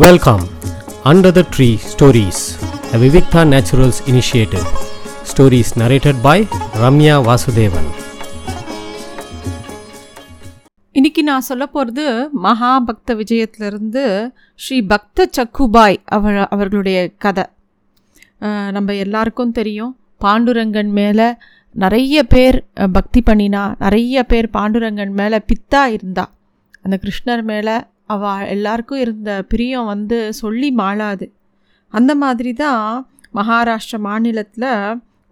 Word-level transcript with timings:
Welcome 0.00 0.42
under 1.04 1.34
the 1.34 1.42
tree 1.54 1.68
stories 1.84 2.40
the 2.90 2.98
Vivikta 2.98 3.42
naturals 3.52 4.00
initiative 4.06 4.66
stories 5.24 5.72
narrated 5.78 6.20
by 6.20 6.44
Ramya 6.82 7.16
Vasudevan 7.26 7.88
இன்னைக்கு 10.94 11.22
நான் 11.22 11.40
சொல்ல 11.40 11.66
போகிறது 11.66 12.04
மகாபக்த 12.44 13.14
விஜயத்திலிருந்து 13.16 14.04
ஸ்ரீ 14.60 14.82
பக்த 14.86 15.28
சக்குபாய் 15.36 15.98
அவ 16.08 16.24
அவர்களுடைய 16.50 16.98
கதை. 17.18 17.44
நம்ம 18.72 18.94
எல்லாருக்கும் 18.96 19.52
தெரியும் 19.52 19.92
பாண்டுரங்கன் 20.20 20.92
மேலே 20.92 21.28
நிறைய 21.74 22.22
பேர் 22.24 22.58
பக்தி 22.92 23.22
பண்ணினா 23.26 23.62
நிறைய 23.78 24.22
பேர் 24.24 24.48
பாண்டுரங்கன் 24.52 25.12
மேலே 25.12 25.38
பித்தா 25.48 25.82
இருந்தா. 25.86 26.24
அந்த 26.84 26.96
கிருஷ்ணர் 27.02 27.42
மேலே 27.42 27.74
அவ 28.14 28.32
எல்லாருக்கும் 28.54 29.02
இருந்த 29.04 29.30
பிரியம் 29.52 29.90
வந்து 29.92 30.18
சொல்லி 30.42 30.68
மாளாது. 30.80 31.26
அந்த 31.92 32.12
மாதிரி 32.22 32.52
தான் 32.64 32.84
மகாராஷ்டிர 33.38 33.98
மாநிலத்தில் 34.08 34.70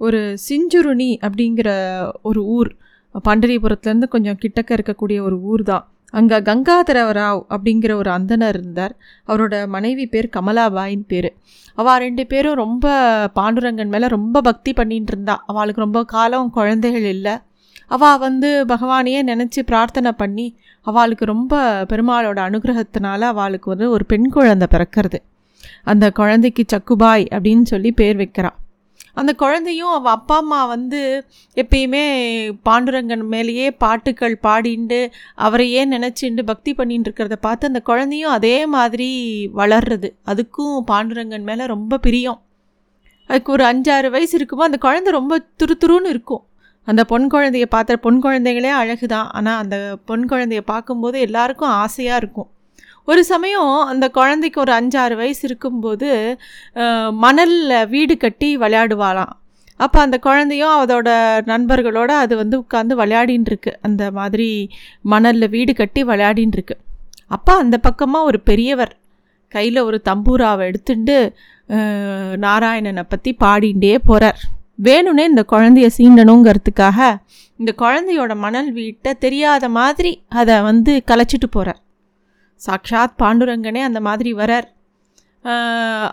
ஒரு 0.00 0.20
சிஞ்சுருணி 0.48 1.10
அப்படிங்கிற 1.26 1.70
ஒரு 2.28 2.40
ஊர் 2.56 2.70
பண்டரிபுரத்துலேருந்து 3.26 4.08
கொஞ்சம் 4.14 4.40
கிட்டக்க 4.42 4.70
இருக்கக்கூடிய 4.78 5.18
ஒரு 5.28 5.36
ஊர் 5.50 5.62
தான் 5.70 5.86
அங்கே 6.18 6.36
கங்காதர 6.48 6.98
ராவ் 7.18 7.40
அப்படிங்கிற 7.54 7.92
ஒரு 8.00 8.10
அந்தனர் 8.16 8.56
இருந்தார். 8.58 8.94
அவரோட 9.30 9.54
மனைவி 9.74 10.04
பேர் 10.12 10.28
கமலாபாயின் 10.36 11.04
பேர். 11.10 11.30
அவள் 11.78 12.00
ரெண்டு 12.04 12.22
பேரும் 12.30 12.60
ரொம்ப 12.64 12.86
பாண்டுரங்கன் 13.38 13.92
மேலே 13.94 14.06
ரொம்ப 14.16 14.40
பக்தி 14.48 14.72
பண்ணிகிட்டு 14.78 15.12
இருந்தா. 15.12 15.34
அவளுக்கு 15.50 15.84
ரொம்ப 15.86 16.00
காலம் 16.14 16.54
குழந்தைகள் 16.58 17.08
இல்லை. 17.14 17.34
அவள் 17.94 18.22
வந்து 18.26 18.50
பகவானையே 18.72 19.20
நினச்சி 19.30 19.60
பிரார்த்தனை 19.70 20.12
பண்ணி 20.12 20.46
அவளுக்கு 20.86 21.24
ரொம்ப 21.24 21.62
பெருமாளோட 21.90 22.38
அனுகிரகத்தினால 22.48 23.20
அவளுக்கு 23.32 23.68
வந்து 23.70 23.88
ஒரு 23.90 24.04
பெண் 24.06 24.28
குழந்தை 24.28 24.66
பிறக்கிறது. 24.70 25.18
அந்த 25.90 26.06
குழந்தைக்கு 26.10 26.64
சக்குபாய் 26.72 27.26
அப்படின்னு 27.36 27.66
சொல்லி 27.72 27.90
பேர் 27.92 28.16
வைக்கிறாள் 28.16 28.58
அந்த 29.20 29.32
குழந்தையும் 29.32 29.92
அவள் 29.92 30.12
அப்பா 30.12 30.36
அம்மா 30.36 30.58
வந்து 30.66 31.00
எப்பயுமே 31.56 32.02
பாண்டுரங்கன் 32.64 33.24
மேலேயே 33.32 33.66
பாட்டுக்கள் 33.84 34.36
பாடிண்டு 34.42 35.00
அவரையே 35.34 35.80
நினச்சிண்டு 35.94 36.42
பக்தி 36.42 36.72
பண்ணிட்டு 36.74 37.08
இருக்கிறத 37.10 37.36
பார்த்து 37.40 37.66
அந்த 37.66 37.80
குழந்தையும் 37.80 38.34
அதே 38.36 38.56
மாதிரி 38.66 39.08
வளர்றது. 39.56 40.10
அதுக்கும் 40.26 40.76
பாண்டுரங்கன் 40.90 41.48
மேலே 41.48 41.66
ரொம்ப 41.66 41.98
பிரியம். 41.98 42.38
அதுக்கு 43.30 43.52
ஒரு 43.52 43.64
அஞ்சாறு 43.64 44.10
வயசு 44.10 44.34
இருக்குமோ 44.38 44.68
அந்த 44.68 44.80
குழந்தை 44.86 45.12
ரொம்ப 45.12 45.34
துருதுருன்னு 45.62 46.12
இருக்கும். 46.14 46.44
அந்த 46.90 47.02
பொன் 47.10 47.26
குழந்தைய 47.32 47.66
பார்த்த 47.74 47.96
பொன் 48.04 48.20
குழந்தைகளே 48.24 48.70
அழகு 48.80 49.06
தான் 49.14 49.28
ஆனால் 49.38 49.58
அந்த 49.62 49.76
பொன் 50.08 50.24
குழந்தைய 50.30 50.62
பார்க்கும்போது 50.72 51.16
எல்லாருக்கும் 51.26 51.74
ஆசையாக 51.82 52.20
இருக்கும். 52.22 52.48
ஒரு 53.08 53.22
சமயம் 53.32 53.72
அந்த 53.90 54.06
குழந்தைக்கு 54.18 54.58
ஒரு 54.64 54.72
அஞ்சாறு 54.78 55.14
வயசு 55.20 55.42
இருக்கும்போது 55.48 56.08
மணலில் 57.24 57.76
வீடு 57.94 58.14
கட்டி 58.24 58.48
விளையாடுவாளாம். 58.62 59.32
அப்போ 59.80 59.98
அந்த 60.06 60.16
குழந்தையும் 60.26 60.76
அதோட 60.82 61.08
நண்பர்களோடு 61.50 62.14
அது 62.24 62.34
வந்து 62.42 62.56
உட்காந்து 62.62 62.94
விளையாடின்னு 63.00 63.50
இருக்கு. 63.52 63.72
அந்த 63.86 64.04
மாதிரி 64.18 64.48
மணலில் 65.12 65.52
வீடு 65.56 65.74
கட்டி 65.80 66.02
விளையாடின்னு 66.10 66.56
இருக்கு. 66.58 66.76
அப்போ 67.36 67.52
அந்த 67.62 67.76
பக்கமாக 67.86 68.28
ஒரு 68.30 68.40
பெரியவர் 68.50 68.92
கையில் 69.54 69.86
ஒரு 69.88 69.98
தம்பூராவை 70.08 70.64
எடுத்துட்டு 70.70 71.16
நாராயணனை 72.44 73.04
பற்றி 73.12 73.30
பாடிண்டே 73.42 73.96
போகிறார் 74.08 74.40
வேணும்னே 74.78 75.24
இந்த 75.32 75.42
குழந்தைய 75.52 75.88
சீண்டணுங்கிறதுக்காக 75.98 77.08
இந்த 77.60 77.70
குழந்தையோட 77.82 78.32
மணல் 78.44 78.70
வீட்டை 78.72 79.12
தெரியாத 79.24 79.68
மாதிரி 79.78 80.12
அதை 80.40 80.56
வந்து 80.68 80.92
கலைச்சிட்டு 81.10 81.48
போகிறார் 81.50 81.80
சாக்ஷாத் 82.60 83.18
பாண்டுரங்கனே 83.22 83.80
அந்த 83.88 84.00
மாதிரி 84.08 84.30
வரார். 84.34 84.68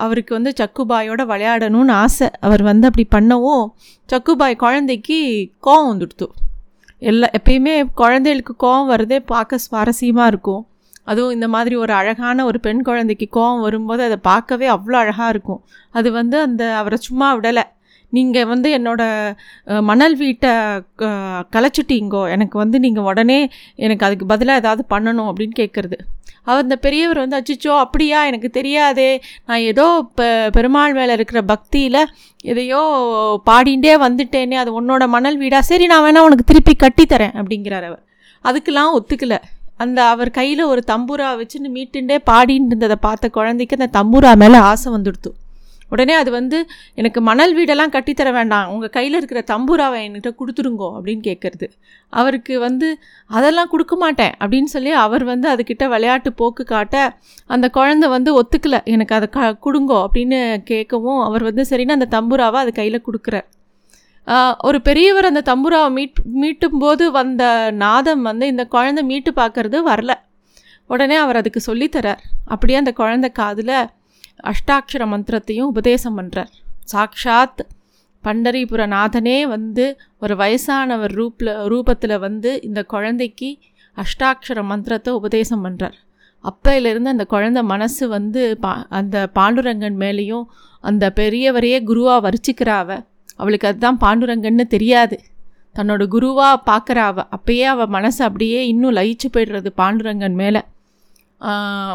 அவருக்கு 0.03 0.31
வந்து 0.37 0.51
சக்குபாயோட 0.59 1.21
விளையாடணும்னு 1.31 1.93
ஆசை. 2.03 2.27
அவர் 2.39 2.63
வந்து 2.69 2.87
அப்படி 2.89 3.05
பண்ணவும் 3.15 3.65
சக்குபாய் 4.09 4.55
குழந்தைக்கு 4.63 5.17
கோவம் 5.67 5.89
வந்துடுத்து. 5.91 6.27
எல்லா 7.01 7.27
எப்பயுமே 7.39 7.75
குழந்தைகளுக்கு 8.01 8.53
கோவம் 8.65 8.89
வரதே 8.93 9.19
பார்க்க 9.33 9.59
சுவாரஸ்யமாக 9.65 10.31
இருக்கும். 10.33 10.63
அதுவும் 11.03 11.33
இந்த 11.37 11.47
மாதிரி 11.55 11.75
ஒரு 11.75 11.93
அழகான 11.93 12.45
ஒரு 12.49 12.59
பெண் 12.59 12.83
குழந்தைக்கு 12.83 13.27
கோவம் 13.37 13.63
வரும்போது 13.65 14.01
அதை 14.03 14.17
பார்க்கவே 14.29 14.67
அவ்வளோ 14.75 14.97
அழகாக 15.03 15.33
இருக்கும். 15.35 15.61
அது 15.91 16.11
வந்து 16.11 16.37
அந்த 16.39 16.63
அவரை 16.75 16.99
சும்மா 17.07 17.29
விடலை. 17.37 17.65
நீங்கள் 18.15 18.45
வந்து 18.45 18.69
என்னோடய 18.77 19.35
மணல் 19.83 20.15
வீட்டை 20.15 20.51
க- 20.95 21.09
கலைச்சிட்டீங்கோ 21.53 22.21
எனக்கு 22.29 22.57
வந்து 22.57 22.77
நீங்கள் 22.79 23.03
உடனே 23.03 23.39
எனக்கு 23.81 24.05
அதுக்கு 24.05 24.25
பதிலாக 24.25 24.57
ஏதாவது 24.57 24.83
பண்ணணும் 24.89 25.29
அப்படின்னு 25.29 25.57
கேட்குறது 25.57 25.97
அவர் 26.43 26.63
அந்த 26.63 26.75
பெரியவர் 26.77 27.17
வந்து 27.17 27.37
அச்சிச்சோ 27.37 27.73
அப்படியா 27.79 28.25
எனக்கு 28.25 28.49
தெரியாதே 28.51 29.09
நான் 29.45 29.63
ஏதோ 29.63 29.85
பெ 30.17 30.25
பெருமாள் 30.49 30.93
மேலே 30.93 31.13
இருக்கிற 31.13 31.41
பக்தியில் 31.43 31.99
எதையோ 32.45 32.81
பாடிண்டே 33.45 33.93
வந்துட்டேனே 34.01 34.53
அது 34.55 34.81
உன்னோட 34.81 35.07
மணல் 35.07 35.37
வீடா 35.37 35.61
சரி 35.63 35.85
நான் 35.85 36.03
வேணால் 36.03 36.27
உனக்கு 36.27 36.43
திருப்பி 36.43 36.75
கட்டித்தரேன் 36.77 37.35
அப்படிங்கிறார் 37.35 37.83
அவர். 37.83 38.03
அதுக்கெலாம் 38.45 38.93
ஒத்துக்கலை. 38.97 39.39
அந்த 39.77 39.99
அவர் 40.05 40.29
கையில் 40.31 40.63
ஒரு 40.63 40.81
தம்பூரா 40.87 41.29
வச்சுன்னு 41.35 41.69
மீட்டுண்டே 41.69 42.17
பாடின்னு 42.25 42.69
இருந்ததை 42.69 42.97
பார்த்த 43.01 43.29
குழந்தைக்கு 43.29 43.77
அந்த 43.79 43.89
தம்பூரா 43.97 44.31
மேலே 44.35 44.57
ஆசை 44.65 44.89
வந்துடுத்து. 44.93 45.31
உடனே 45.93 46.13
அது 46.19 46.29
வந்து 46.37 46.57
எனக்கு 46.99 47.19
மணல் 47.27 47.53
வீடெல்லாம் 47.57 47.93
கட்டித்தர 47.95 48.29
வேண்டாம். 48.37 48.69
உங்கள் 48.73 48.93
கையில் 48.95 49.17
இருக்கிற 49.19 49.41
தம்பூராவை 49.51 49.97
என்கிட்ட 50.05 50.31
கொடுத்துருங்கோ 50.39 50.87
அப்படின்னு 50.97 51.23
கேட்குறது 51.29 51.67
அவருக்கு 52.19 52.53
வந்து 52.65 52.87
அதெல்லாம் 53.37 53.71
கொடுக்க 53.73 53.95
மாட்டேன் 54.03 54.33
அப்படின்னு 54.41 54.71
சொல்லி 54.75 54.93
அவர் 55.05 55.25
வந்து 55.31 55.47
அதுக்கிட்ட 55.53 55.87
விளையாட்டு 55.93 56.31
போக்கு 56.41 56.65
காட்ட 56.73 56.95
அந்த 57.55 57.69
குழந்தை 57.77 58.09
வந்து 58.15 58.31
ஒத்துக்கல. 58.41 58.79
எனக்கு 58.93 59.15
அதை 59.17 59.29
க 59.35 59.51
கொடுங்கோ 59.67 59.99
அப்படின்னு 60.05 60.39
கேட்கவும் 60.71 61.21
அவர் 61.27 61.45
வந்து 61.49 61.65
சரின்னு 61.71 61.97
அந்த 61.97 62.09
தம்பூராவை 62.15 62.61
அது 62.65 62.73
கையில் 62.79 63.05
கொடுக்குறார். 63.09 63.47
ஒரு 64.67 64.77
பெரியவர் 64.87 65.29
அந்த 65.29 65.41
தம்பூராவை 65.49 65.89
மீட் 65.97 66.19
மீட்டும் 66.41 66.79
போது 66.83 67.03
வந்த 67.17 67.43
நாதம் 67.83 68.23
வந்து 68.29 68.45
இந்த 68.53 68.63
குழந்தை 68.75 69.01
மீட்டு 69.11 69.31
பார்க்கறது 69.41 69.79
வரல. 69.89 70.13
உடனே 70.93 71.17
அவர் 71.25 71.39
அதுக்கு 71.39 71.61
சொல்லித்தரார். 71.67 72.23
அப்படியே 72.53 72.77
அந்த 72.81 72.91
குழந்தை 73.01 73.29
காதில் 73.41 73.75
அஷ்டாட்சர 74.43 75.07
மந்திரத்தையும் 75.07 75.67
உபதேசம் 75.67 76.17
பண்ணுறார் 76.17 76.51
சாக்ஷாத் 76.91 77.61
பண்டரிபுர 78.23 78.83
நாதனே 78.87 79.47
வந்து 79.47 79.99
ஒரு 80.19 80.35
வயசானவர் 80.35 81.13
ரூப்பில் 81.13 81.51
ரூபத்தில் 81.65 82.19
வந்து 82.19 82.61
இந்த 82.61 82.83
குழந்தைக்கு 82.83 83.57
அஷ்டாட்சர 83.97 84.63
மந்திரத்தை 84.63 85.13
உபதேசம் 85.13 85.65
பண்ணுறார் 85.65 85.97
அப்பையிலேருந்து 86.43 87.13
அந்த 87.15 87.25
குழந்தை 87.25 87.63
மனசு 87.63 88.07
வந்து 88.07 88.57
பா 88.57 88.85
அந்த 88.89 89.29
பாண்டுரங்கன் 89.35 89.97
மேலேயும் 89.99 90.45
அந்த 90.79 91.13
பெரியவரையே 91.15 91.83
குருவாக 91.83 92.29
வரிச்சிக்கிறாவ 92.29 93.05
அவளுக்கு 93.35 93.67
அதுதான் 93.67 93.97
பாண்டுரங்கன்னு 94.01 94.65
தெரியாது. 94.67 95.19
தன்னோட 95.75 96.07
குருவாக 96.07 96.63
பார்க்குறாவ 96.71 97.23
அப்பயே 97.37 97.63
அவள் 97.63 97.87
மனசு 97.87 98.23
அப்படியே 98.23 98.67
இன்னும் 98.67 98.95
லயிச்சு 98.95 99.27
போயிடுறது 99.33 99.69
பாண்டுரங்கன் 99.77 100.33
மேலே. 100.33 100.61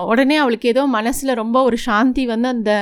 உடனே 0.09 0.37
அவளுக்கு 0.37 0.66
ஏதோ 0.69 0.83
மனசில் 0.97 1.38
ரொம்ப 1.41 1.59
ஒரு 1.69 1.77
சாந்தி 1.87 2.25
வந்து 2.27 2.49
அந்த 2.49 2.72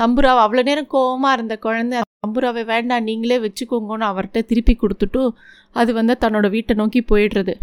தம்புராவை 0.00 0.40
அவ்வளோ 0.44 0.62
நேரம் 0.68 0.90
கோபமாக 0.94 1.36
இருந்த 1.36 1.54
குழந்தை 1.66 1.98
தம்புராவை 2.26 2.62
வேண்டாம் 2.72 3.06
நீங்களே 3.08 3.38
வச்சுக்கோங்கன்னு 3.38 4.06
அவர்கிட்ட 4.10 4.40
திருப்பி 4.50 4.74
கொடுத்துட்டு 4.82 5.22
அது 5.76 5.90
வந்து 5.98 6.14
தன்னோட 6.24 6.46
வீட்டை 6.54 6.74
நோக்கி 6.76 7.00
போயிடுறது. 7.10 7.54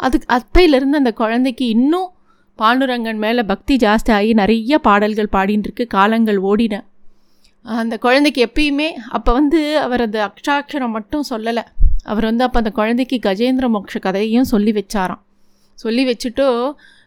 அதுக்கு 0.00 0.28
அப்பையிலேருந்து 0.36 1.00
அந்த 1.02 1.12
குழந்தைக்கு 1.22 1.64
இன்னும் 1.76 2.08
பாண்டுரங்கன் 2.58 3.22
மேலே 3.24 3.42
பக்தி 3.52 3.74
ஜாஸ்தி 3.84 4.10
ஆகி 4.16 4.32
நிறைய 4.40 4.78
பாடல்கள் 4.88 5.34
பாடின்னு 5.36 5.66
இருக்கு 5.68 5.84
காலங்கள் 5.96 6.40
ஓடின. 6.50 6.74
அந்த 7.64 7.94
குழந்தைக்கு 8.06 8.40
எப்பயுமே 8.48 8.88
அப்போ 9.16 9.30
வந்து 9.32 9.60
அவர் 9.84 10.04
அந்த 10.06 10.18
அக்ஷாட்சரம் 10.28 10.94
மட்டும் 10.96 11.24
சொல்லலை. 11.30 11.64
அவர் 12.12 12.28
வந்து 12.30 12.44
அப்போ 12.46 12.58
அந்த 12.62 12.72
குழந்தைக்கு 12.80 13.18
கஜேந்திர 13.26 13.68
மோட்ச 13.74 14.00
கதையும் 14.06 14.50
சொல்லி 14.54 14.72
வச்சாராம். 14.78 15.22
சொல்லி 15.78 16.02
வச்சுட்டு 16.10 16.46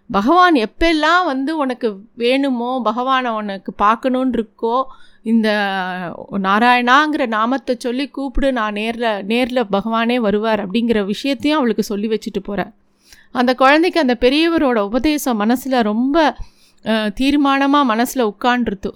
பகவான் 0.09 0.55
எப்பெல்லாம் 0.65 1.23
வந்து 1.25 1.51
உனக்கு 1.57 1.87
வேணுமோ 2.15 2.69
பகவானை 2.81 3.31
உனக்கு 3.31 3.71
பார்க்கணுன்னு 3.83 4.37
இருக்கோ 4.37 4.77
இந்த 5.23 5.49
நாராயணாங்கிற 6.47 7.23
நாமத்தை 7.27 7.73
சொல்லி 7.77 8.05
கூப்பிடு 8.09 8.49
நான் 8.51 8.73
நேரில் 8.73 9.09
நேரில் 9.25 9.69
பகவானே 9.71 10.17
வருவார் 10.19 10.63
அப்படிங்கிற 10.65 10.99
விஷயத்தையும் 11.05 11.59
அவளுக்கு 11.59 11.83
சொல்லி 11.83 12.07
வச்சுட்டு 12.07 12.41
போகிறார் 12.43 12.71
அந்த 13.31 13.51
குழந்தைக்கு 13.55 13.99
அந்த 13.99 14.15
பெரியவரோட 14.19 14.79
உபதேசம் 14.89 15.41
மனசில் 15.43 15.77
ரொம்ப 15.81 16.17
தீர்மானமாக 17.19 17.89
மனசில் 17.91 18.29
உட்காண்டிருத்து 18.31 18.91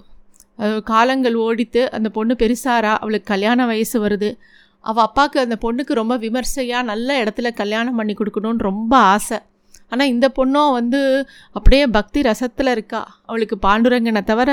காலங்கள் 0.84 1.36
ஓடித்து 1.44 1.82
அந்த 1.90 2.08
பொண்ணு 2.08 2.32
பெருசாரா 2.38 2.92
அவளுக்கு 3.02 3.30
கல்யாண 3.32 3.66
வயசு 3.66 3.96
வருது. 4.04 4.30
அவள் 4.84 5.04
அப்பாவுக்கு 5.06 5.38
அந்த 5.40 5.56
பொண்ணுக்கு 5.64 5.92
ரொம்ப 5.92 6.14
விமர்சையாக 6.16 6.88
நல்ல 6.90 7.24
இடத்துல 7.24 7.50
கல்யாணம் 7.60 7.98
பண்ணி 7.98 8.14
கொடுக்கணுன்னு 8.14 8.68
ரொம்ப 8.70 8.94
ஆசை. 9.14 9.38
ஆனால் 9.92 10.10
இந்த 10.14 10.26
பொண்ணும் 10.36 10.74
வந்து 10.78 11.00
அப்படியே 11.56 11.84
பக்தி 11.96 12.20
ரசத்தில் 12.28 12.70
இருக்கா. 12.74 13.00
அவளுக்கு 13.28 13.56
பாண்டுரங்கனை 13.66 14.22
தவிர 14.30 14.50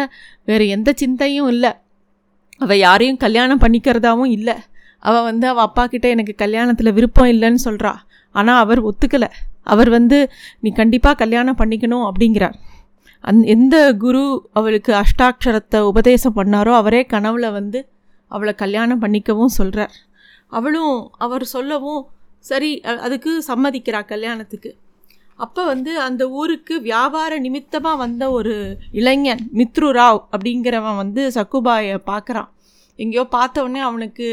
வேறு 0.49 0.65
எந்த 0.75 0.89
சிந்தையும் 1.01 1.49
இல்லை. 1.53 1.71
அவள் 2.63 2.81
யாரையும் 2.87 3.21
கல்யாணம் 3.25 3.61
பண்ணிக்கிறதாவும் 3.63 4.31
இல்லை. 4.37 4.55
அவள் 5.03 5.27
வந்து 5.29 5.45
அவள் 5.51 5.65
அப்பா 5.67 5.83
கிட்டே 5.91 6.09
எனக்கு 6.15 6.33
கல்யாணத்தில் 6.43 6.95
விருப்பம் 6.97 7.31
இல்லைன்னு 7.33 7.61
சொல்கிறா 7.67 7.93
ஆனால் 8.35 8.59
அவர் 8.63 8.81
ஒத்துக்கலை. 8.89 9.29
அவர் 9.73 9.89
வந்து 9.97 10.17
நீ 10.63 10.69
கண்டிப்பாக 10.81 11.19
கல்யாணம் 11.23 11.59
பண்ணிக்கணும் 11.61 12.05
அப்படிங்கிறார். 12.09 12.57
அந் 13.23 13.39
எந்த 13.53 13.75
குரு 14.03 14.25
அவளுக்கு 14.59 14.91
அஷ்டாட்சரத்தை 15.01 15.79
உபதேசம் 15.91 16.37
பண்ணாரோ 16.37 16.73
அவரே 16.81 17.01
கனவுல 17.13 17.47
வந்து 17.57 17.79
அவளை 18.31 18.53
கல்யாணம் 18.63 19.01
பண்ணிக்கவும் 19.03 19.55
சொல்கிறார் 19.59 19.95
அவளும் 20.57 20.93
அவர் 21.25 21.45
சொல்லவும் 21.55 22.03
சரி 22.49 22.69
அதுக்கு 23.05 23.31
சம்மதிக்கிறா 23.47 23.99
கல்யாணத்துக்கு. 24.13 24.71
அப்போ 25.43 25.61
வந்து 25.71 25.91
அந்த 26.05 26.23
ஊருக்கு 26.39 26.75
வியாபார 26.87 27.31
நிமித்தமாக 27.45 28.01
வந்த 28.03 28.23
ஒரு 28.37 28.53
இளைஞன் 28.99 29.43
மித்ரு 29.59 29.89
ராவ் 29.97 30.19
அப்படிங்கிறவன் 30.33 30.99
வந்து 31.01 31.21
சக்குபாயை 31.35 31.97
பார்க்குறான். 32.11 32.49
எங்கேயோ 32.99 33.23
பார்த்தவொடனே 33.35 33.81
அவனுக்கு 33.89 34.27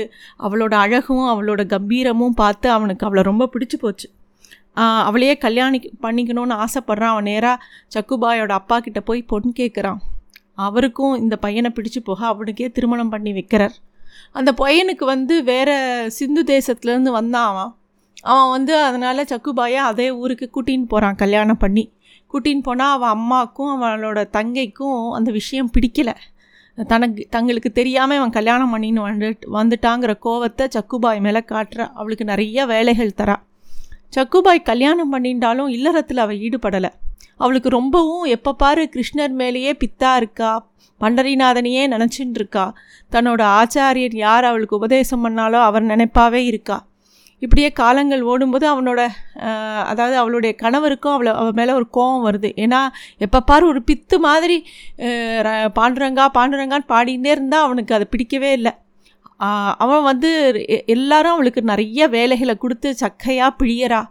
அவளோட 0.46 0.74
அழகும் 0.84 1.26
அவளோட 1.32 1.62
கம்பீரமும் 1.74 2.38
பார்த்து 2.42 2.68
அவனுக்கு 2.76 3.06
அவளை 3.08 3.22
ரொம்ப 3.30 3.44
பிடிச்சி 3.52 3.78
போச்சு. 3.84 4.08
அவளையே 5.08 5.34
கல்யாணி 5.44 5.78
பண்ணிக்கணும்னு 6.04 6.56
ஆசைப்பட்றான். 6.64 7.12
அவன் 7.14 7.28
நேராக 7.30 7.64
சக்குபாயோட 7.94 8.52
அப்பா 8.60 8.78
கிட்ட 8.86 9.00
போய் 9.08 9.22
பொண்ணு 9.32 9.52
கேட்குறான் 9.60 10.00
அவருக்கும் 10.66 11.14
இந்த 11.22 11.34
பையனை 11.44 11.70
பிடிச்சி 11.76 12.00
போக 12.04 12.20
அவனுக்கே 12.26 12.68
திருமணம் 12.76 13.12
பண்ணி 13.14 13.32
வைக்கிறார். 13.38 13.74
அந்த 14.38 14.50
பையனுக்கு 14.60 15.04
வந்து 15.14 15.34
வேற 15.52 15.70
சிந்து 16.18 16.42
தேசத்துலேருந்து 16.52 17.10
வந்தான் 17.18 17.48
அவன். 17.52 17.72
அவன் 18.22 18.50
வந்து 18.50 18.82
அதனால் 18.82 19.28
சக்குபாயை 19.30 19.80
அதே 19.90 20.10
ஊருக்கு 20.10 20.50
கூட்டின்னு 20.54 20.88
போகிறான் 20.88 21.14
கல்யாணம் 21.14 21.56
பண்ணி. 21.56 21.92
கூட்டின்னு 22.32 22.62
போனால் 22.62 22.92
அவன் 22.92 23.10
அம்மாவுக்கும் 23.10 23.82
அவளோட 23.82 24.20
தங்கைக்கும் 24.32 25.10
அந்த 25.10 25.30
விஷயம் 25.30 25.70
பிடிக்கலை. 25.74 26.14
தனக்கு 26.88 27.26
தங்களுக்கு 27.30 27.72
தெரியாமல் 27.72 28.18
அவன் 28.18 28.30
கல்யாணம் 28.30 28.72
பண்ணின்னு 28.74 29.00
வந்து 29.00 29.38
வந்துட்டாங்கிற 29.52 30.14
கோவத்தை 30.24 30.64
சக்குபாய் 30.76 31.20
மேலே 31.20 31.38
காட்டுற. 31.38 31.92
அவளுக்கு 31.92 32.24
நிறைய 32.24 32.66
வேலைகள் 32.66 33.16
தரா. 33.16 33.36
சக்குபாய் 34.16 34.62
கல்யாணம் 34.62 35.12
பண்ணிட்டாலும் 35.14 35.68
இல்லறத்தில் 35.68 36.18
அவள் 36.18 36.36
ஈடுபடலை. 36.36 36.90
அவளுக்கு 37.36 37.68
ரொம்பவும் 37.68 38.24
எப்போ 38.24 38.54
பாரு 38.54 38.90
கிருஷ்ணர் 38.94 39.28
மேலேயே 39.28 39.72
பித்தா 39.72 40.16
இருக்கா 40.16 40.66
பண்டரிநாதனையே 41.00 41.82
நினச்சின்னு 41.94 42.34
இருக்கா. 42.34 42.74
தன்னோட 43.12 43.42
ஆச்சாரியர் 43.60 44.16
யார் 44.16 44.44
அவளுக்கு 44.44 44.76
உபதேசம் 44.76 45.24
பண்ணாலோ 45.24 45.60
அவர் 45.62 45.84
நினைப்பாவே 45.84 46.44
இருக்கா. 46.44 46.86
இப்படியே 47.38 47.72
காலங்கள் 47.72 48.22
ஓடும்போது 48.22 48.66
அவனோட 48.72 49.08
அதாவது 49.84 50.16
அவளுடைய 50.16 50.56
கணவருக்கும் 50.62 51.12
அவளை 51.12 51.32
அவள் 51.32 51.52
மேலே 51.52 51.72
ஒரு 51.72 51.88
கோபம் 51.90 52.24
வருது. 52.26 52.44
ஏன்னா 52.56 52.88
எப்போ 53.18 53.40
பாரு 53.40 53.66
ஒரு 53.66 53.82
பித்து 53.90 54.18
மாதிரி 54.18 54.66
ர- 54.98 55.68
பாண்டுரங்கா 55.78 56.26
பாண்டுரங்கான்னு 56.34 56.88
பாடிட்டே 56.88 57.26
இருந்தால் 57.26 57.64
அவனுக்கு 57.64 57.94
அது 57.94 58.06
பிடிக்கவே 58.06 58.52
இல்லை. 58.52 58.72
அவன் 59.76 60.02
வந்து 60.02 60.30
எல்லாரும் 60.86 61.32
அவளுக்கு 61.32 61.62
நிறைய 61.62 62.08
வேலைகளை 62.08 62.56
கொடுத்து 62.56 62.94
சக்கையாக 63.00 63.56
பிழியறா. 63.58 64.02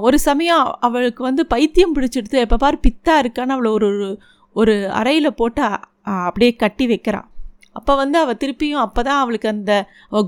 ஒரு 0.00 0.18
சமயம் 0.18 0.76
அவளுக்கு 0.80 1.22
வந்து 1.22 1.46
பைத்தியம் 1.46 1.94
பிடிச்சிடுது 1.94 2.30
எப்போ 2.30 2.56
பார் 2.56 2.80
பித்தா 2.88 3.14
இருக்கான்னு 3.22 3.54
அவளை 3.56 3.70
ஒரு 3.70 3.88
ஒரு- 3.88 4.16
ஒரு 4.54 4.90
அறையில் 4.90 5.34
போட்டு 5.34 5.62
அப்படியே 6.02 6.52
கட்டி 6.52 6.86
வைக்கிறான் 6.86 7.31
அப்போ 7.76 7.92
வந்து 8.02 8.16
அவள் 8.22 8.38
திருப்பியும் 8.42 8.84
அப்போ 8.86 9.00
தான் 9.08 9.20
அவளுக்கு 9.22 9.48
அந்த 9.54 9.72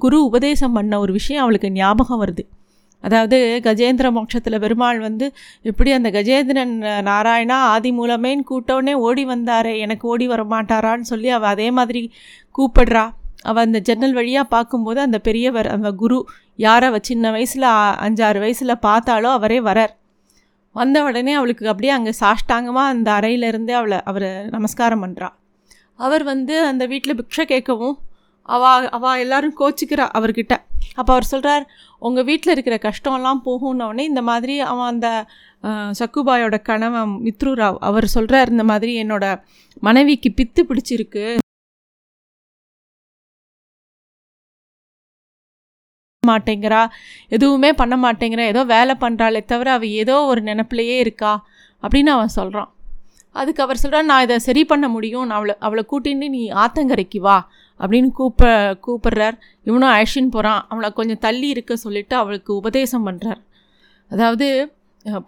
குரு 0.05 0.19
உபதேசம் 0.29 0.76
பண்ண 0.79 0.99
ஒரு 1.05 1.12
விஷயம் 1.19 1.43
அவளுக்கு 1.44 1.70
ஞாபகம் 1.79 2.23
வருது. 2.25 2.44
அதாவது 3.05 3.38
கஜேந்திர 3.67 4.06
மோட்சத்தில் 4.17 4.62
பெருமாள் 4.62 5.00
வந்து 5.06 5.26
எப்படி 5.70 5.91
அந்த 5.96 6.08
கஜேந்திரன் 6.17 6.73
நாராயணா 7.08 7.58
ஆதி 7.73 7.91
மூலமேன்னு 7.99 8.49
கூட்டவுடனே 8.50 8.94
ஓடி 9.06 9.25
வந்தாரே 9.32 9.73
எனக்கு 9.87 10.05
ஓடி 10.12 10.26
வர 10.32 10.44
மாட்டாரான்னு 10.55 11.11
சொல்லி 11.12 11.31
அவள் 11.38 11.52
அதே 11.55 11.69
மாதிரி 11.79 12.02
கூப்பிடுறா. 12.58 13.05
அவள் 13.43 13.67
அந்த 13.67 13.79
ஜன்னல் 13.88 14.17
வழியாக 14.19 14.52
பார்க்கும்போது 14.55 15.00
அந்த 15.06 15.19
பெரியவர் 15.29 15.69
அந்த 15.75 15.91
குரு 16.02 16.19
யாரை 16.58 16.88
அவள் 16.91 17.06
சின்ன 17.11 17.31
வயசில் 17.37 17.69
அஞ்சாறு 18.06 18.38
வயசில் 18.44 18.82
பார்த்தாலோ 18.88 19.31
அவரே 19.38 19.61
வரார். 19.69 19.94
வந்த 20.76 20.99
உடனே 21.08 21.32
அவளுக்கு 21.38 21.64
அப்படியே 21.73 21.93
அங்கே 21.99 22.12
சாஷ்டாங்கமாக 22.20 22.93
அந்த 22.94 23.08
அறையிலேருந்தே 23.19 23.75
அவளை 23.81 23.99
அவரை 24.11 24.31
நமஸ்காரம் 24.56 25.02
பண்ணுறாள் 25.05 25.35
அவர் 25.99 26.23
வந்து 26.23 26.55
அந்த 26.67 26.87
வீட்டில் 26.87 27.19
பிக்ஷை 27.20 27.44
கேட்கவும் 27.52 27.96
அவா 28.43 28.70
அவா 28.96 29.11
எல்லாரும் 29.17 29.58
கோச்சிக்கிறா 29.61 30.06
அவர்கிட்ட. 30.19 30.55
அப்போ 31.00 31.11
அவர் 31.14 31.31
சொல்கிறார் 31.32 31.64
உங்கள் 31.99 32.26
வீட்டில் 32.31 32.52
இருக்கிற 32.55 32.76
கஷ்டம்லாம் 32.88 33.41
போகும்னோடனே 33.46 34.05
இந்த 34.11 34.23
மாதிரி 34.23 34.55
அவன் 34.70 34.91
அந்த 34.93 35.08
சக்குபாயோட 36.00 36.56
கணவன் 36.62 37.14
மித்ரு 37.26 37.52
ராவ் 37.62 37.79
அவர் 37.88 38.06
சொல்கிறார் 38.17 38.52
இந்த 38.55 38.64
மாதிரி 38.73 38.93
என்னோட 39.05 39.26
மனைவிக்கு 39.87 40.31
பித்து 40.41 40.62
பிடிச்சிருக்கு. 40.70 41.25
மாட்டேங்கிறா. 46.23 46.82
எதுவுமே 47.29 47.70
பண்ண 47.81 47.94
மாட்டேங்கிறா. 48.05 48.44
ஏதோ 48.52 48.62
வேலை 48.64 48.94
பண்ணுறாளே 49.00 49.41
தவிர 49.44 49.73
அவள் 49.73 49.96
ஏதோ 50.02 50.17
ஒரு 50.32 50.41
நினப்பிலையே 50.43 50.96
இருக்கா. 51.05 51.32
அப்படின்னு 51.82 52.12
அவன் 52.17 52.37
சொல்கிறான் 52.38 52.70
அதுக்கு 53.40 53.64
அவர் 53.64 53.81
சொல்கிறார் 53.82 54.10
நான் 54.10 54.25
இதை 54.26 54.36
சரி 54.48 54.62
பண்ண 54.72 54.86
முடியும். 54.94 55.26
நான் 55.28 55.38
அவளை 55.40 55.54
அவளை 55.66 55.82
கூட்டின்னு 55.92 56.28
நீ 56.36 56.42
ஆத்தங்கரைக்கு 56.64 57.20
வா. 57.26 57.38
அப்படின்னு 57.81 58.10
கூப்ப 58.19 58.50
கூப்பிட்றார். 58.86 59.36
இவனும் 59.69 59.92
அழைச்சின்னு 59.94 60.34
போகிறான் 60.36 60.62
அவளை 60.72 60.88
கொஞ்சம் 60.98 61.22
தள்ளி 61.26 61.48
இருக்க 61.54 61.76
சொல்லிவிட்டு 61.84 62.16
அவளுக்கு 62.22 62.50
உபதேசம் 62.60 63.06
பண்ணுறார் 63.08 63.42
அதாவது 64.10 64.48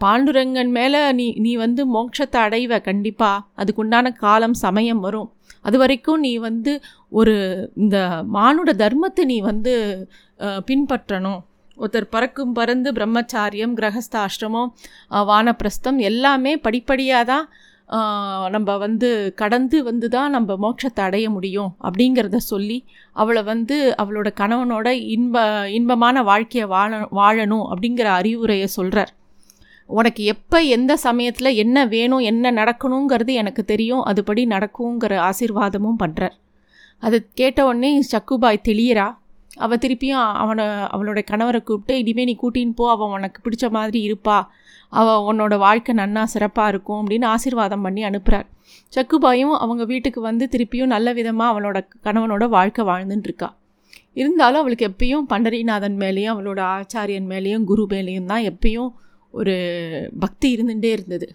பாண்டுரங்கன் 0.03 0.71
மேலே 0.77 1.01
நீ 1.19 1.25
நீ 1.45 1.53
வந்து 1.65 1.83
மோட்சத்தை 1.95 2.39
அடைவ 2.47 2.79
கண்டிப்பாக 2.87 3.45
அதுக்குண்டான 3.63 4.13
காலம் 4.23 4.55
சமயம் 4.63 5.03
வரும். 5.07 5.29
அது 5.67 5.77
வரைக்கும் 5.83 6.23
நீ 6.27 6.33
வந்து 6.47 6.73
ஒரு 7.19 7.35
இந்த 7.83 7.99
மானுட 8.37 8.71
தர்மத்தை 8.83 9.25
நீ 9.33 9.37
வந்து 9.51 9.75
பின்பற்றணும். 10.69 11.41
ஒருத்தர் 11.79 12.13
பறக்கும் 12.15 12.55
பறந்து 12.59 12.91
பிரம்மச்சாரியம் 12.99 13.75
கிரகஸ்தாசிரமம் 13.81 14.71
வானப்பிரஸ்தம் 15.31 15.99
எல்லாமே 16.11 16.53
படிப்படியாக 16.67 17.29
தான் 17.33 17.47
நம்ம 18.51 18.77
வந்து 18.77 19.33
கடந்து 19.35 19.83
வந்து 19.83 20.09
தான் 20.09 20.31
நம்ம 20.31 20.57
மோட்சத்தை 20.57 21.05
அடைய 21.05 21.31
முடியும் 21.31 21.75
அப்படிங்கிறத 21.83 22.37
சொல்லி 22.37 22.85
அவளை 23.13 23.43
வந்து 23.43 23.95
அவளோட 23.99 24.29
கணவனோட 24.37 24.89
இன்ப 24.89 25.69
இன்பமான 25.69 26.23
வாழ்க்கையை 26.23 26.69
வாழ 26.69 26.99
வாழணும் 26.99 27.67
அப்படிங்கிற 27.71 28.05
அறிவுரையை 28.05 28.67
சொல்கிறார் 28.67 29.15
உனக்கு 29.87 30.25
எப்போ 30.25 30.63
எந்த 30.63 30.97
சமயத்தில் 30.97 31.55
என்ன 31.55 31.87
வேணும் 31.87 32.19
என்ன 32.19 32.51
நடக்கணுங்கிறது 32.51 33.33
எனக்கு 33.33 33.65
தெரியும் 33.65 34.05
அதுபடி 34.05 34.47
நடக்குங்கிற 34.47 35.33
ஆசீர்வாதமும் 35.33 36.01
பண்ணுறார் 36.05 36.33
அது 36.99 37.29
கேட்ட 37.35 37.67
உடனே 37.67 38.03
சக்குபாய் 38.13 38.67
தெளியறா? 38.69 39.17
அவள் 39.65 39.81
திருப்பியும் 39.85 40.25
அவனை 40.43 40.65
அவளோட 40.95 41.21
கணவரை 41.31 41.61
கூப்பிட்டு 41.63 41.95
இனிமேல் 42.03 42.29
நீ 42.31 42.35
கூட்டின்னு 42.43 42.75
போ 42.81 42.87
அவன் 42.91 43.15
உனக்கு 43.17 43.41
பிடிச்ச 43.45 43.71
மாதிரி 43.77 44.01
இருப்பா. 44.09 44.39
அவள் 44.93 45.25
உன்னோட 45.29 45.55
வாழ்க்கை 45.59 45.93
நன்னா 45.97 46.23
சிறப்பாக 46.35 46.73
இருக்கும் 46.73 46.99
அப்படின்னு 47.03 47.27
ஆசீர்வாதம் 47.35 47.85
பண்ணி 47.87 48.03
அனுப்புகிறார் 48.05 48.47
சக்குபாயும் 48.97 49.55
அவங்க 49.65 49.85
வீட்டுக்கு 49.85 50.21
வந்து 50.21 50.45
திருப்பியும் 50.53 50.93
நல்ல 50.95 51.13
விதமாக 51.13 51.51
அவளோட 51.53 51.79
கணவனோட 52.07 52.45
வாழ்க்கை 52.49 52.85
வாழ்ந்துட்டு 52.87 53.29
இருக்கா. 53.31 53.49
இருந்தாலும் 54.21 54.61
அவளுக்கு 54.61 54.87
எப்பயும் 54.89 55.27
பண்டரிநாதன் 55.33 55.97
மேலேயும் 56.03 56.35
அவளோட 56.35 56.61
ஆச்சாரியன் 56.77 57.27
மேலேயும் 57.33 57.65
குரு 57.65 57.85
மேலேயும் 57.91 58.31
தான் 58.33 58.47
எப்பயும் 58.53 58.91
ஒரு 59.35 59.55
பக்தி 60.19 60.49
இருந்துகிட்டே 60.57 60.91
இருந்தது. 60.99 61.27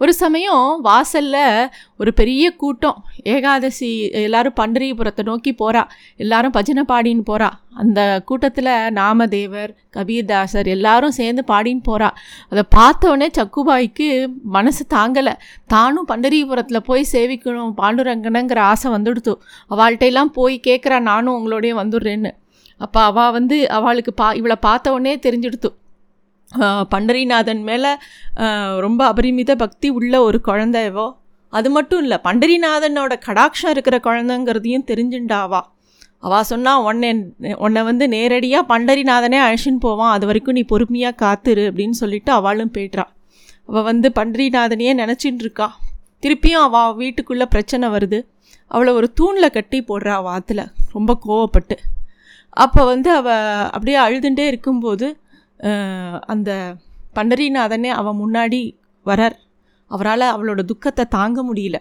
ஒரு 0.00 0.12
சமயம் 0.14 0.80
வாசலில் 0.80 1.70
ஒரு 1.98 2.10
பெரிய 2.12 2.44
கூட்டம். 2.56 2.98
ஏகாதசி 3.24 3.88
எல்லாரும் 4.10 4.56
பண்டரிபுரத்தை 4.60 5.22
நோக்கி 5.22 5.52
போகிறா 5.52 5.82
எல்லாரும் 6.16 6.50
பஜனை 6.50 6.82
பாடின்னு 6.88 7.24
போகிறா 7.30 7.48
அந்த 7.76 8.00
கூட்டத்தில் 8.24 8.70
நாமதேவர் 8.98 9.72
கபீர்தாசர் 9.96 10.68
எல்லாரும் 10.76 11.10
சேர்ந்து 11.10 11.42
பாடின்னு 11.46 11.82
போகிறா 11.88 12.10
அதை 12.50 12.64
பார்த்தோடனே 12.76 13.28
சக்குபாய்க்கு 13.38 14.08
மனசு 14.42 14.84
தாங்கலை. 14.94 15.34
தானும் 15.66 16.08
பண்டரிபுரத்தில் 16.08 16.86
போய் 16.90 17.04
சேவிக்கணும் 17.12 17.74
பாண்டுரங்கனுங்கிற 17.82 18.58
ஆசை 18.58 18.92
வந்துடுத்து. 18.92 19.34
அவள்கிட்ட 19.70 20.06
எல்லாம் 20.12 20.32
போய் 20.32 20.60
கேட்குறா 20.66 21.00
நானும் 21.00 21.36
உங்களோடய 21.38 21.74
வந்துடுறேன்னு. 21.82 22.32
அப்போ 22.80 23.00
அவள் 23.00 23.32
வந்து 23.32 23.56
அவளுக்கு 23.70 24.12
பா 24.14 24.32
இவளை 24.32 24.56
பார்த்த 24.60 24.92
உடனே 24.92 25.16
தெரிஞ்சிடுத்து. 25.16 25.70
பண்டரிநாதன் 26.92 27.62
மேலே 27.68 27.90
ரொம்ப 28.84 29.00
அபரிமித 29.12 29.54
பக்தி 29.62 29.88
உள்ள 29.98 30.14
ஒரு 30.26 30.38
குழந்தைவோ 30.48 31.06
அது 31.52 31.68
மட்டும் 31.74 32.00
இல்லை 32.04 32.16
பண்டரிநாதனோட 32.24 33.12
கடாட்சம் 33.26 33.72
இருக்கிற 33.74 33.96
குழந்தைங்கிறதையும் 34.06 34.88
தெரிஞ்சுண்டாவா. 34.90 35.60
அவள் 36.22 36.48
சொன்னால் 36.50 36.84
உன்னை 36.88 37.10
உன்னை 37.64 37.82
வந்து 37.88 38.04
நேரடியாக 38.14 38.68
பண்டரிநாதனே 38.72 39.38
அழைச்சின்னு 39.44 39.84
போவான். 39.86 40.12
அது 40.14 40.24
வரைக்கும் 40.30 40.56
நீ 40.58 40.62
பொறுமையாக 40.72 41.14
காத்துரு 41.22 41.64
அப்படின்னு 41.70 41.96
சொல்லிட்டு 42.02 42.32
அவளும் 42.38 42.72
போய்ட்றா 42.76 43.04
அவள் 43.68 43.86
வந்து 43.90 44.08
பண்டரிநாதனையே 44.18 44.92
நினச்சின்னு 45.02 45.44
இருக்கா. 45.44 45.68
திருப்பியும் 46.22 46.64
அவள் 46.66 46.96
வீட்டுக்குள்ளே 47.00 47.46
பிரச்சனை 47.54 47.88
வருது. 47.94 48.18
அவளை 48.70 48.92
ஒரு 48.98 49.08
தூணில் 49.18 49.54
கட்டி 49.56 49.78
போடுறா 49.88 50.16
வாத்தில் 50.28 50.64
ரொம்ப 50.96 51.10
கோவப்பட்டு. 51.26 51.76
அப்போ 52.56 52.82
வந்து 52.92 53.10
அவள் 53.20 53.64
அப்படியே 53.74 53.98
அழுதுண்டே 54.04 54.44
இருக்கும்போது 54.52 55.08
அந்த 56.26 56.74
பண்டரிநாதனே 57.14 57.86
அவன் 57.86 58.18
முன்னாடி 58.18 58.76
வரார். 59.06 59.36
அவரால் 59.86 60.20
அவளோட 60.20 60.64
துக்கத்தை 60.64 61.04
தாங்க 61.04 61.44
முடியல. 61.52 61.74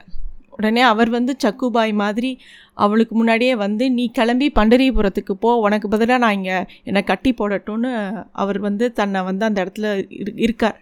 உடனே 0.49 0.81
அவர் 0.81 1.09
வந்து 1.09 1.35
சக்குபாய் 1.43 1.93
மாதிரி 1.93 2.39
அவளுக்கு 2.73 3.15
முன்னாடியே 3.15 3.55
வந்து 3.55 3.91
நீ 3.91 4.11
கிளம்பி 4.11 4.51
பண்டரிபுரத்துக்கு 4.55 5.31
போ. 5.39 5.55
உனக்கு 5.55 5.87
பதிலாக 5.87 6.19
நான் 6.19 6.33
இங்கே 6.33 6.65
என்னை 6.83 7.03
கட்டி 7.03 7.33
போடட்டும்னு 7.33 8.25
அவர் 8.31 8.59
வந்து 8.59 8.91
தன்னை 8.91 9.21
வந்து 9.21 9.45
அந்த 9.45 9.65
இடத்துல 9.65 10.07
இரு- 10.09 10.39
இருக்கார். 10.39 10.81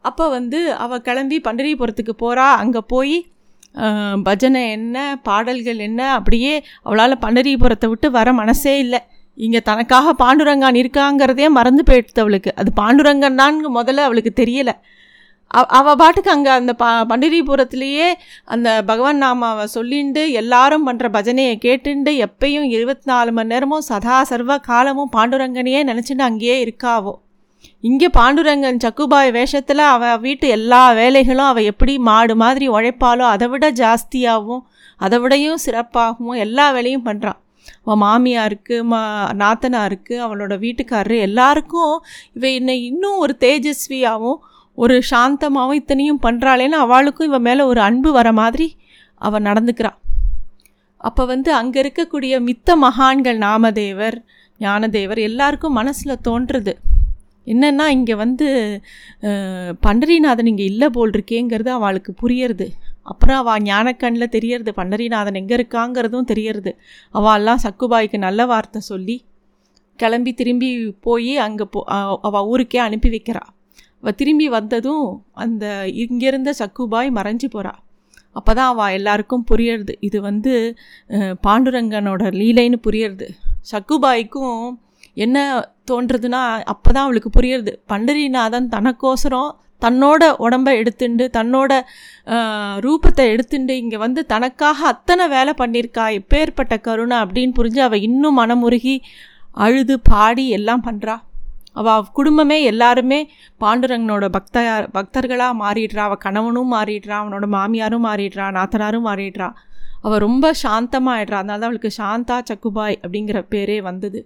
அப்போ 0.00 0.28
வந்து 0.28 0.72
அவள் 0.72 1.00
கிளம்பி 1.00 1.40
பண்டரிபுரத்துக்கு 1.40 2.10
போகிறா 2.18 2.50
அங்கே 2.52 2.80
போய் 2.86 3.26
பஜனை 4.22 4.70
என்ன 4.70 5.20
பாடல்கள் 5.22 5.78
என்ன 5.78 6.12
அப்படியே 6.12 6.64
அவளால் 6.82 7.18
பண்டரிபுரத்தை 7.18 7.88
விட்டு 7.88 8.10
வர 8.10 8.32
மனசே 8.32 8.78
இல்லை. 8.78 9.02
இங்கே 9.36 9.60
தனக்காக 9.60 10.14
பாண்டுரங்கான் 10.18 10.78
இருக்காங்கிறதே 10.82 11.48
மறந்து 11.48 11.82
போயிடுது 11.86 12.20
அவளுக்கு. 12.20 12.52
அது 12.56 12.72
பாண்டுரங்கன் 12.76 13.34
தான் 13.34 13.66
முதல்ல 13.76 13.96
அவளுக்கு 13.96 14.44
தெரியலை. 14.44 14.72
அவ- 15.46 15.96
பாட்டுக்கு 15.96 16.30
அங்கே 16.30 16.50
அந்த 16.50 16.72
ப 16.72 16.84
பண்டிரிபுரத்துலேயே 16.86 18.06
அந்த 18.44 18.82
பகவான் 18.86 19.22
நாமாவை 19.22 19.66
சொல்லிண்டு 19.74 20.30
எல்லாரும் 20.30 20.86
பண்ணுற 20.86 21.06
பஜனையை 21.12 21.58
கேட்டுண்டு 21.64 22.26
எப்பயும் 22.26 22.62
இருபத்தி 22.62 23.02
நாலு 23.04 23.32
மணி 23.32 23.48
நேரமும் 23.48 23.80
சதா 23.80 24.22
சர்வ 24.22 24.58
காலமும் 24.58 25.10
பாண்டுரங்கனையே 25.16 25.82
நினச்சிட்டு 25.84 26.18
அங்கேயே 26.18 26.56
இருக்காவோ. 26.64 27.14
இங்கே 27.80 28.08
பாண்டுரங்கன் 28.08 28.76
சக்குபாய் 28.84 29.30
வேஷத்தில் 29.30 29.78
அவள் 29.78 30.18
வீட்டு 30.18 30.48
எல்லா 30.48 30.92
வேலைகளும் 30.92 31.46
அவள் 31.46 31.62
எப்படி 31.62 31.98
மாடு 31.98 32.36
மாதிரி 32.36 32.68
உழைப்பாலோ 32.68 33.26
அதை 33.28 33.48
விட 33.48 33.70
ஜாஸ்தியாகவும் 33.72 34.62
அதை 34.96 35.18
விடையும் 35.18 35.58
சிறப்பாகவும் 35.66 36.36
எல்லா 36.36 36.70
வேலையும் 36.70 37.06
பண்ணுறான் 37.06 37.40
அவன் 37.84 38.00
மாமியாருக்கு 38.04 38.76
மா 38.92 39.00
நாத்தனாருக்கு 39.42 40.14
அவளோட 40.26 40.54
வீட்டுக்காரரு 40.64 41.18
எல்லாருக்கும் 41.28 41.94
இவ 42.32 42.46
என்னை 42.58 42.76
இன்னும் 42.90 43.18
ஒரு 43.18 43.36
தேஜஸ்வியாகவும் 43.40 44.40
ஒரு 44.78 44.96
சாந்தமாகவும் 45.10 45.78
இத்தனையும் 45.80 46.24
பண்ணுறாளேன்னு 46.26 46.78
அவளுக்கும் 46.86 47.28
இவன் 47.28 47.46
மேலே 47.48 47.62
ஒரு 47.72 47.80
அன்பு 47.80 48.10
வர 48.12 48.30
மாதிரி 48.40 48.68
அவள் 49.20 49.46
நடந்துக்கிறாள் 49.48 50.00
அப்போ 51.00 51.22
வந்து 51.26 51.50
அங்கே 51.52 51.78
இருக்கக்கூடிய 51.82 52.34
மித்த 52.48 52.76
மகான்கள் 52.76 53.38
நாமதேவர் 53.38 54.16
ஞானதேவர் 54.60 55.20
எல்லாருக்கும் 55.28 55.76
மனசில் 55.78 56.22
தோன்றுறது. 56.28 56.72
என்னென்னா 57.46 57.86
இங்கே 57.96 58.14
வந்து 58.14 58.46
பண்டரிநாதன் 59.86 60.50
இங்கே 60.52 60.64
இல்லை 60.64 60.88
போல் 60.90 61.12
இருக்கேங்கிறது 61.16 61.70
அவளுக்கு 61.78 62.12
புரியறது. 62.22 62.66
அப்புறம் 63.12 63.38
அவள் 63.42 63.64
ஞானக்கண்ணில் 63.68 64.34
தெரியறது 64.36 64.70
பண்டரிநாதன் 64.78 65.38
எங்கே 65.40 65.54
இருக்காங்கிறதும் 65.58 66.28
தெரியறது. 66.32 66.72
அவள்லாம் 67.18 67.62
சக்குபாய்க்கு 67.66 68.18
நல்ல 68.26 68.46
வார்த்தை 68.52 68.80
சொல்லி 68.90 69.16
கிளம்பி 69.98 70.32
திரும்பி 70.40 70.70
போய் 71.06 71.32
அங்கே 71.46 71.66
போ 71.74 71.80
அவள் 72.28 72.46
ஊருக்கே 72.52 72.80
அனுப்பி 72.86 73.10
வைக்கிறா. 73.14 73.42
அவள் 74.00 74.16
திரும்பி 74.20 74.46
வந்ததும் 74.56 75.06
அந்த 75.44 75.64
இங்கேருந்த 76.04 76.50
சக்குபாய் 76.62 77.10
மறைஞ்சு 77.18 77.48
போகிறா 77.54 77.74
அப்போ 78.38 78.52
தான் 78.56 78.70
அவள் 78.72 78.94
எல்லாருக்கும் 78.96 79.44
புரியறது. 79.50 79.92
இது 80.06 80.18
வந்து 80.28 80.52
பாண்டுரங்கனோட 81.46 82.22
லீலைன்னு 82.40 82.78
புரியறது. 82.86 83.26
சக்குபாய்க்கும் 83.70 84.58
என்ன 85.24 85.36
தோன்றதுன்னா 85.90 86.40
அப்போ 86.72 86.88
தான் 86.94 87.06
அவளுக்கு 87.06 87.30
புரியறது. 87.38 87.72
பண்டரிநாதன் 87.92 88.68
தனக்கோசரம் 88.74 89.52
தன்னோட 89.84 90.22
உடம்பை 90.46 90.72
எடுத்துண்டு 90.80 91.24
தன்னோட 91.36 91.70
ரூபத்தை 92.86 93.24
எடுத்துண்டு 93.34 93.74
இங்கே 93.82 93.98
வந்து 94.04 94.20
தனக்காக 94.32 94.86
அத்தனை 94.92 95.24
வேலை 95.36 95.54
பண்ணியிருக்கா 95.62 96.04
எப்பேற்பட்ட 96.20 96.76
கருணை 96.88 97.18
அப்படின்னு 97.24 97.56
புரிஞ்சு 97.60 97.82
அவள் 97.86 98.04
இன்னும் 98.08 98.38
மனமுருகி 98.40 98.96
அழுது 99.66 99.96
பாடி 100.10 100.46
எல்லாம் 100.58 100.86
பண்ணுறா 100.88 101.16
அவள் 101.80 102.04
குடும்பமே 102.18 102.56
எல்லாருமே 102.70 103.18
பாண்டுரங்கனோட 103.62 104.26
பக்த 104.36 104.58
பக்தர்களாக 104.94 105.54
மாறிடுறா. 105.62 106.02
அவள் 106.08 106.22
கணவனும் 106.24 106.72
மாறிடுறா 106.74 107.16
அவனோட 107.22 107.46
மாமியாரும் 107.56 108.06
மாறிடுறா 108.08 108.46
நாத்தனாரும் 108.58 109.06
மாறிடுறா. 109.08 109.48
அவள் 110.04 110.22
ரொம்ப 110.26 110.52
சாந்தமாக 110.62 111.16
ஆயிடுறா 111.16 111.40
அதனால 111.40 111.60
தான் 111.60 111.68
அவளுக்கு 111.70 111.90
சாந்தா 111.98 112.36
சக்குபாய் 112.50 112.96
அப்படிங்கிற 113.02 113.40
பேரே 113.52 113.78
வந்தது. 113.88 114.20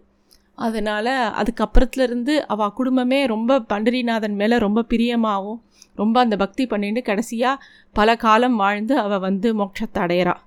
அதனால் 0.60 1.12
அதுக்கப்புறத்துலேருந்து 1.40 2.34
அவள் 2.52 2.76
குடும்பமே 2.78 3.20
ரொம்ப 3.26 3.60
பண்டரிநாதன் 3.72 4.36
மேலே 4.40 4.58
ரொம்ப 4.58 4.84
பிரியமாகவும் 4.90 5.60
ரொம்ப 5.98 6.16
அந்த 6.20 6.36
பக்தி 6.36 6.64
பண்ணிட்டு 6.66 7.02
கடைசியாக 7.02 7.62
பல 7.96 8.16
காலம் 8.16 8.56
வாழ்ந்து 8.56 8.94
அவள் 8.98 9.24
வந்து 9.26 9.48
மோட்சத்தை 9.60 10.00
அடையிறாள் 10.04 10.42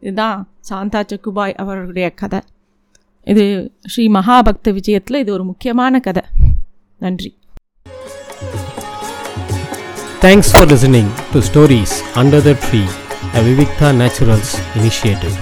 இதுதான் 0.00 0.38
சாந்தா 0.68 1.00
சக்குபாய் 1.10 1.54
அவர்களுடைய 1.62 2.06
கதை. 2.10 2.40
இது 3.26 3.44
ஸ்ரீ 3.92 4.04
மகாபக்த 4.08 4.72
விஜயத்தில் 4.78 5.20
இது 5.22 5.32
ஒரு 5.32 5.44
முக்கியமான 5.44 6.00
கதை. 6.00 6.22
நன்றி. 6.98 7.30
Thanks 10.24 10.50
for 10.52 10.68
listening 10.72 11.10
to 11.32 11.40
stories 11.48 11.96
under 12.20 12.44
the 12.48 12.54
tree 12.66 12.82
a 13.38 13.42
Vivikta 13.48 13.90
naturals 14.02 14.54
initiative 14.78 15.36